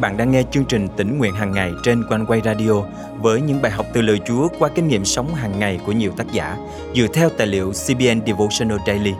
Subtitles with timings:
[0.00, 2.72] bạn đang nghe chương trình tỉnh nguyện hàng ngày trên quanh quay radio
[3.20, 6.12] với những bài học từ lời Chúa qua kinh nghiệm sống hàng ngày của nhiều
[6.16, 6.56] tác giả
[6.94, 9.14] dựa theo tài liệu CBN Devotional Daily.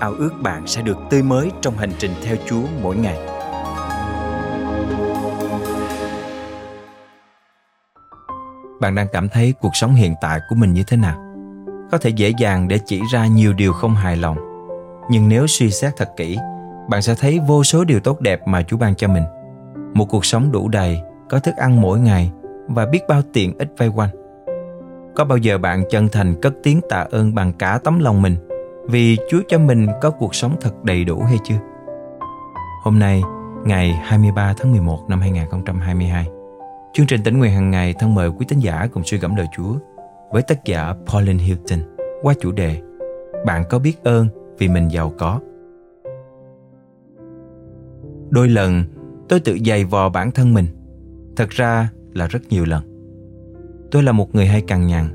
[0.00, 3.18] Ao ước bạn sẽ được tươi mới trong hành trình theo Chúa mỗi ngày.
[8.80, 11.18] Bạn đang cảm thấy cuộc sống hiện tại của mình như thế nào?
[11.90, 14.36] Có thể dễ dàng để chỉ ra nhiều điều không hài lòng.
[15.10, 16.38] Nhưng nếu suy xét thật kỹ,
[16.88, 19.24] bạn sẽ thấy vô số điều tốt đẹp mà Chúa ban cho mình–
[19.94, 22.32] một cuộc sống đủ đầy có thức ăn mỗi ngày
[22.66, 24.10] và biết bao tiện ích vây quanh
[25.14, 28.36] có bao giờ bạn chân thành cất tiếng tạ ơn bằng cả tấm lòng mình
[28.88, 31.58] vì Chúa cho mình có cuộc sống thật đầy đủ hay chưa?
[32.82, 33.22] Hôm nay,
[33.64, 36.26] ngày 23 tháng 11 năm 2022,
[36.92, 39.46] chương trình tỉnh nguyện hàng ngày thân mời quý tín giả cùng suy gẫm lời
[39.56, 39.74] Chúa
[40.30, 41.78] với tác giả Pauline Hilton
[42.22, 42.80] qua chủ đề
[43.46, 44.28] Bạn có biết ơn
[44.58, 45.40] vì mình giàu có?
[48.30, 48.84] Đôi lần
[49.30, 50.66] tôi tự dày vò bản thân mình.
[51.36, 52.82] Thật ra là rất nhiều lần.
[53.90, 55.08] Tôi là một người hay cằn nhằn.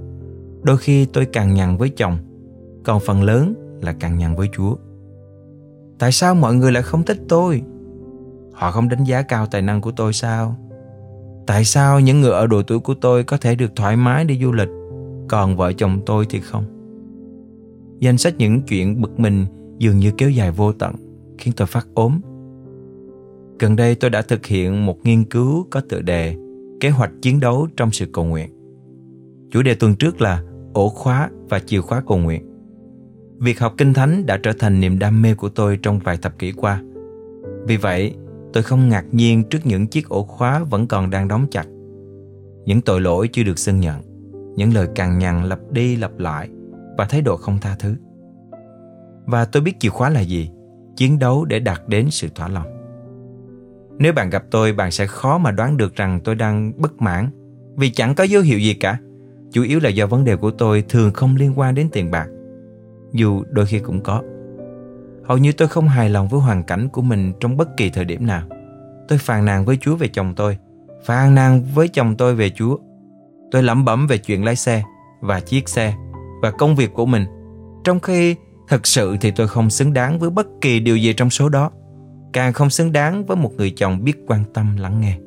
[0.63, 2.17] Đôi khi tôi cằn nhằn với chồng,
[2.83, 4.75] còn phần lớn là cằn nhằn với chúa.
[5.99, 7.61] Tại sao mọi người lại không thích tôi?
[8.53, 10.55] Họ không đánh giá cao tài năng của tôi sao?
[11.47, 14.39] Tại sao những người ở độ tuổi của tôi có thể được thoải mái đi
[14.43, 14.69] du lịch,
[15.27, 16.63] còn vợ chồng tôi thì không?
[17.99, 19.45] Danh sách những chuyện bực mình
[19.77, 20.95] dường như kéo dài vô tận,
[21.37, 22.19] khiến tôi phát ốm.
[23.59, 26.35] Gần đây tôi đã thực hiện một nghiên cứu có tựa đề
[26.79, 28.49] Kế hoạch chiến đấu trong sự cầu nguyện.
[29.51, 32.45] Chủ đề tuần trước là ổ khóa và chìa khóa cầu nguyện.
[33.37, 36.39] Việc học kinh thánh đã trở thành niềm đam mê của tôi trong vài thập
[36.39, 36.81] kỷ qua.
[37.67, 38.15] Vì vậy,
[38.53, 41.65] tôi không ngạc nhiên trước những chiếc ổ khóa vẫn còn đang đóng chặt.
[42.65, 44.01] Những tội lỗi chưa được xưng nhận,
[44.55, 46.49] những lời cằn nhằn lặp đi lặp lại
[46.97, 47.95] và thái độ không tha thứ.
[49.25, 50.49] Và tôi biết chìa khóa là gì,
[50.95, 52.74] chiến đấu để đạt đến sự thỏa lòng.
[53.99, 57.29] Nếu bạn gặp tôi, bạn sẽ khó mà đoán được rằng tôi đang bất mãn
[57.75, 58.97] vì chẳng có dấu hiệu gì cả.
[59.51, 62.27] Chủ yếu là do vấn đề của tôi thường không liên quan đến tiền bạc,
[63.11, 64.21] dù đôi khi cũng có.
[65.23, 68.05] Hầu như tôi không hài lòng với hoàn cảnh của mình trong bất kỳ thời
[68.05, 68.43] điểm nào.
[69.07, 70.57] Tôi phàn nàn với Chúa về chồng tôi,
[71.05, 72.77] phàn nàn với chồng tôi về Chúa.
[73.51, 74.83] Tôi lẩm bẩm về chuyện lái xe
[75.21, 75.95] và chiếc xe
[76.41, 77.25] và công việc của mình,
[77.83, 78.35] trong khi
[78.67, 81.71] thật sự thì tôi không xứng đáng với bất kỳ điều gì trong số đó
[82.35, 85.17] càng không xứng đáng với một người chồng biết quan tâm lắng nghe.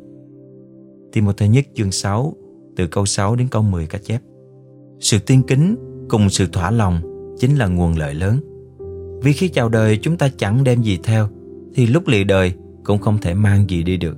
[1.13, 2.33] Timothy nhất chương 6
[2.77, 4.21] từ câu 6 đến câu 10 cá chép.
[5.01, 5.77] Sự tiên kính
[6.09, 7.01] cùng sự thỏa lòng
[7.39, 8.41] chính là nguồn lợi lớn.
[9.23, 11.29] Vì khi chào đời chúng ta chẳng đem gì theo
[11.75, 12.53] thì lúc lìa đời
[12.85, 14.17] cũng không thể mang gì đi được.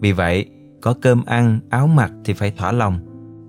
[0.00, 0.46] Vì vậy,
[0.82, 2.98] có cơm ăn, áo mặc thì phải thỏa lòng.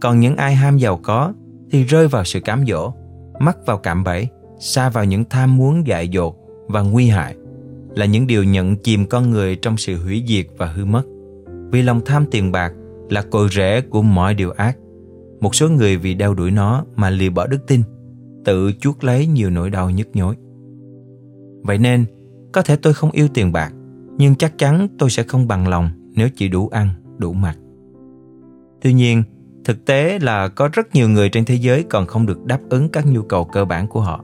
[0.01, 1.33] Còn những ai ham giàu có
[1.71, 2.93] thì rơi vào sự cám dỗ,
[3.39, 4.27] mắc vào cạm bẫy,
[4.59, 6.35] xa vào những tham muốn dại dột
[6.67, 7.35] và nguy hại
[7.95, 11.03] là những điều nhận chìm con người trong sự hủy diệt và hư mất.
[11.71, 12.73] Vì lòng tham tiền bạc
[13.09, 14.77] là cội rễ của mọi điều ác.
[15.39, 17.81] Một số người vì đeo đuổi nó mà lìa bỏ đức tin,
[18.45, 20.35] tự chuốc lấy nhiều nỗi đau nhức nhối.
[21.63, 22.05] Vậy nên,
[22.53, 23.73] có thể tôi không yêu tiền bạc,
[24.17, 27.57] nhưng chắc chắn tôi sẽ không bằng lòng nếu chỉ đủ ăn, đủ mặc.
[28.81, 29.23] Tuy nhiên,
[29.65, 32.89] thực tế là có rất nhiều người trên thế giới còn không được đáp ứng
[32.89, 34.23] các nhu cầu cơ bản của họ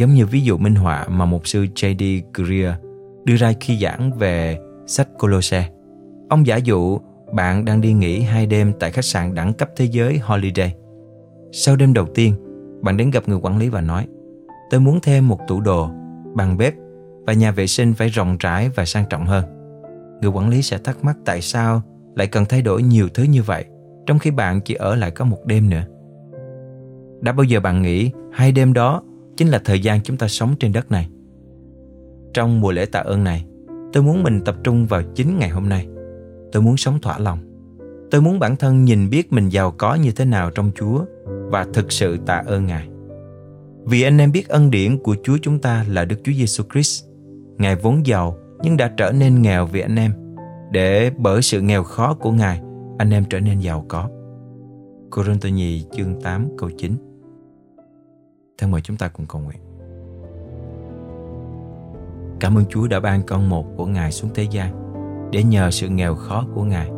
[0.00, 2.22] giống như ví dụ minh họa mà mục sư J.D.
[2.34, 2.74] Greer
[3.24, 5.68] đưa ra khi giảng về sách Colosse.
[6.28, 6.98] Ông giả dụ
[7.32, 10.74] bạn đang đi nghỉ hai đêm tại khách sạn đẳng cấp thế giới Holiday.
[11.52, 12.34] Sau đêm đầu tiên,
[12.82, 14.06] bạn đến gặp người quản lý và nói
[14.70, 15.90] Tôi muốn thêm một tủ đồ,
[16.34, 16.74] bàn bếp
[17.26, 19.44] và nhà vệ sinh phải rộng rãi và sang trọng hơn.
[20.22, 21.82] Người quản lý sẽ thắc mắc tại sao
[22.16, 23.64] lại cần thay đổi nhiều thứ như vậy
[24.06, 25.82] trong khi bạn chỉ ở lại có một đêm nữa.
[27.20, 29.02] Đã bao giờ bạn nghĩ hai đêm đó
[29.40, 31.08] chính là thời gian chúng ta sống trên đất này.
[32.34, 33.44] Trong mùa lễ tạ ơn này,
[33.92, 35.86] tôi muốn mình tập trung vào chính ngày hôm nay.
[36.52, 37.38] Tôi muốn sống thỏa lòng.
[38.10, 41.66] Tôi muốn bản thân nhìn biết mình giàu có như thế nào trong Chúa và
[41.72, 42.88] thực sự tạ ơn Ngài.
[43.84, 47.04] Vì anh em biết ân điển của Chúa chúng ta là Đức Chúa Giêsu Christ.
[47.58, 50.12] Ngài vốn giàu nhưng đã trở nên nghèo vì anh em,
[50.70, 52.60] để bởi sự nghèo khó của Ngài,
[52.98, 54.08] anh em trở nên giàu có.
[55.10, 57.09] Cô-rinh-tô nhì chương 8 câu 9
[58.60, 59.58] Thân mời chúng ta cùng cầu nguyện.
[62.40, 64.90] Cảm ơn Chúa đã ban con một của Ngài xuống thế gian
[65.32, 66.90] để nhờ sự nghèo khó của Ngài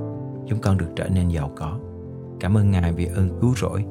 [0.48, 1.78] chúng con được trở nên giàu có.
[2.40, 3.84] Cảm ơn Ngài vì ơn cứu rỗi,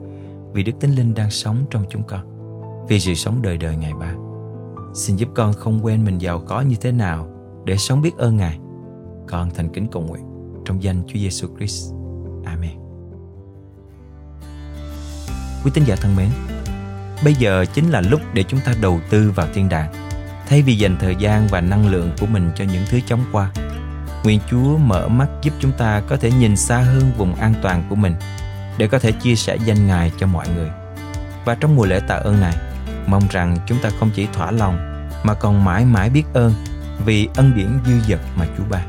[0.53, 2.21] vì Đức Thánh Linh đang sống trong chúng con,
[2.87, 4.15] vì sự sống đời đời Ngài ba.
[4.93, 7.27] Xin giúp con không quên mình giàu có như thế nào
[7.65, 8.59] để sống biết ơn Ngài.
[9.27, 10.23] Con thành kính cầu nguyện
[10.65, 11.93] trong danh Chúa Giêsu Christ.
[12.45, 12.77] Amen.
[15.63, 16.27] Quý tín giả thân mến,
[17.23, 19.93] Bây giờ chính là lúc để chúng ta đầu tư vào thiên đàng,
[20.47, 23.51] thay vì dành thời gian và năng lượng của mình cho những thứ chóng qua.
[24.23, 27.83] Nguyện Chúa mở mắt giúp chúng ta có thể nhìn xa hơn vùng an toàn
[27.89, 28.15] của mình
[28.77, 30.69] để có thể chia sẻ danh Ngài cho mọi người.
[31.45, 32.55] Và trong mùa lễ tạ ơn này,
[33.07, 36.53] mong rằng chúng ta không chỉ thỏa lòng mà còn mãi mãi biết ơn
[37.05, 38.87] vì ân điển dư dật mà Chúa ban.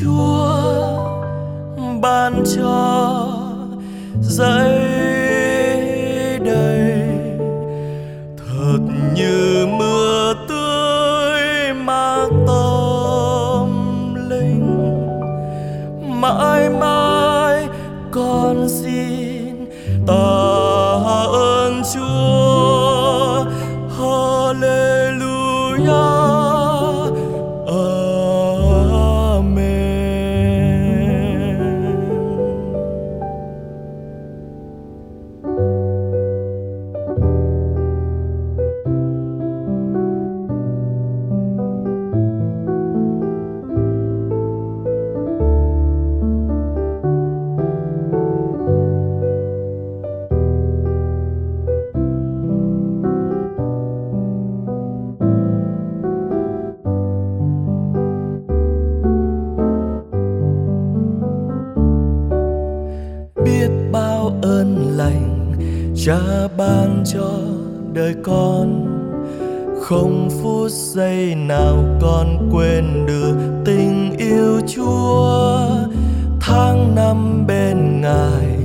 [0.00, 0.33] Chúa
[2.24, 3.28] ban cho
[4.20, 4.78] dãy
[6.44, 7.08] đầy.
[8.38, 8.78] Thật
[9.14, 15.00] như mưa tươi mà tâm linh,
[16.20, 17.68] mãi mãi
[18.10, 19.66] con xin
[20.06, 20.14] ta
[21.32, 23.44] ơn Chúa.
[23.98, 25.34] Hallelujah.
[66.94, 67.30] Ban cho
[67.92, 68.90] đời con.
[69.80, 75.58] Không phút giây nào con quên được tình yêu chúa.
[76.40, 78.58] Tháng năm bên ngài,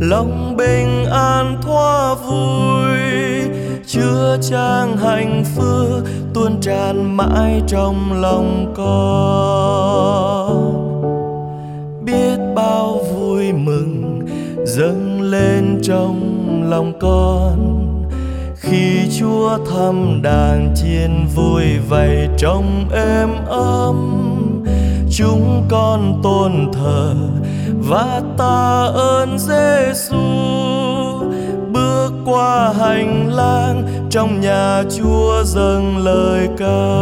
[0.00, 2.98] lòng bình an thoa vui.
[3.86, 8.94] Chứa trang hạnh phúc tuôn tràn mãi trong lòng con.
[12.04, 14.20] Biết bao vui mừng
[14.66, 16.20] dâng lên trong
[16.70, 17.73] lòng con
[18.74, 24.20] khi chúa thăm đàn chiên vui vầy trong êm ấm.
[25.10, 27.14] Chúng con tôn thờ
[27.78, 30.16] và ta ơn Giêsu
[31.72, 36.94] bước qua hành lang, trong nhà Chúa dâng lời ca.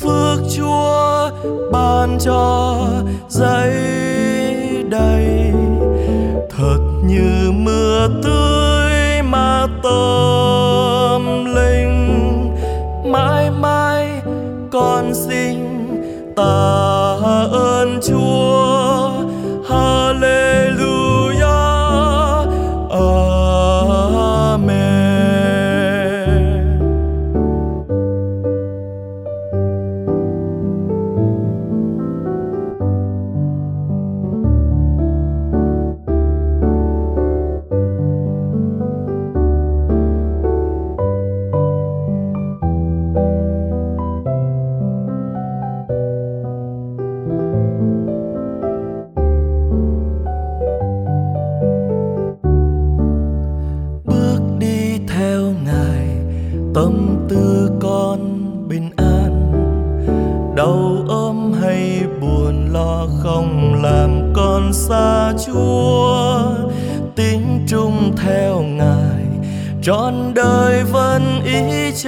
[0.00, 1.30] Phước Chúa
[1.72, 2.76] ban cho
[3.28, 3.72] dẫy
[4.90, 5.52] đầy,
[6.56, 8.37] thật như mưa tươi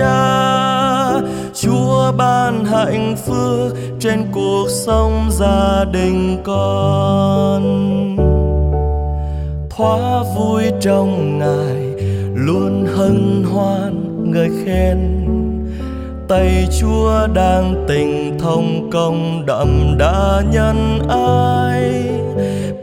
[0.00, 1.20] cha.
[1.54, 7.62] Chúa ban hạnh phúc trên cuộc sống gia đình con.
[9.70, 12.04] Thoá vui trong Ngài,
[12.34, 14.98] luôn hân hoan người khen.
[16.28, 21.92] Tay Chúa đang tình thông công đậm đa nhân ai.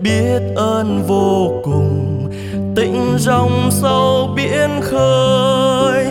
[0.01, 2.29] Biết ơn vô cùng,
[2.75, 6.05] tĩnh dòng sâu biển khơi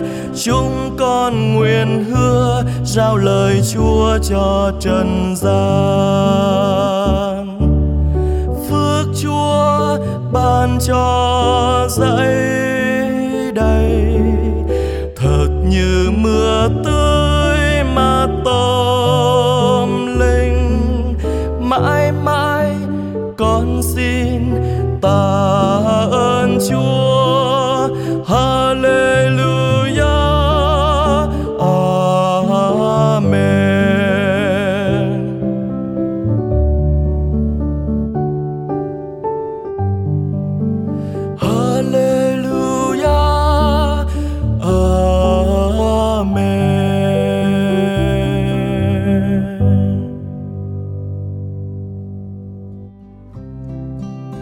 [0.44, 5.56] chúng con nguyện hứa giao lời Chúa cho trần gian.
[8.70, 9.98] Phước Chúa
[10.32, 12.45] ban cho dạy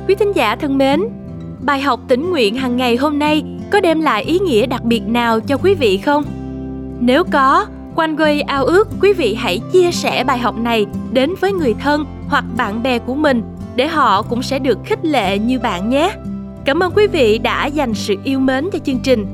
[0.09, 1.01] Quý thính giả thân mến,
[1.61, 3.43] bài học tỉnh nguyện hàng ngày hôm nay
[3.73, 6.25] có đem lại ý nghĩa đặc biệt nào cho quý vị không?
[7.01, 11.35] Nếu có, Quanh Quay ao ước quý vị hãy chia sẻ bài học này đến
[11.41, 13.43] với người thân hoặc bạn bè của mình
[13.77, 16.15] để họ cũng sẽ được khích lệ như bạn nhé.
[16.65, 19.27] Cảm ơn quý vị đã dành sự yêu mến cho chương trình.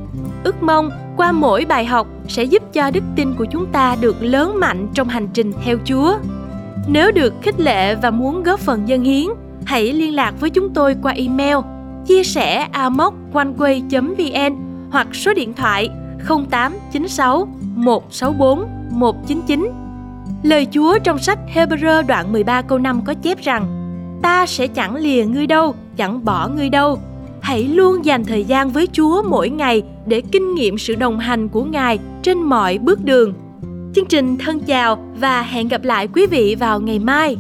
[0.45, 4.17] Ước mong qua mỗi bài học sẽ giúp cho đức tin của chúng ta được
[4.21, 6.15] lớn mạnh trong hành trình theo Chúa.
[6.89, 9.27] Nếu được khích lệ và muốn góp phần dân hiến,
[9.71, 11.57] hãy liên lạc với chúng tôi qua email
[12.07, 14.57] chia sẻ amoconeway.vn
[14.91, 15.89] hoặc số điện thoại
[16.29, 19.71] 0896 164 199.
[20.43, 23.67] Lời Chúa trong sách Hebrew đoạn 13 câu 5 có chép rằng
[24.23, 26.99] Ta sẽ chẳng lìa ngươi đâu, chẳng bỏ ngươi đâu.
[27.41, 31.49] Hãy luôn dành thời gian với Chúa mỗi ngày để kinh nghiệm sự đồng hành
[31.49, 33.35] của Ngài trên mọi bước đường.
[33.95, 37.37] Chương trình thân chào và hẹn gặp lại quý vị vào ngày mai.